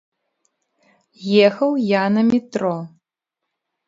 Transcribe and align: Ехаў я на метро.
Ехаў 1.49 1.71
я 1.99 2.03
на 2.15 2.23
метро. 2.31 2.73